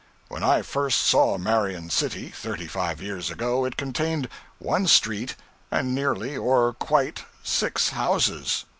[0.29, 5.35] When I first saw Marion City, thirty five years ago, it contained one street,
[5.69, 8.65] and nearly or quite six houses.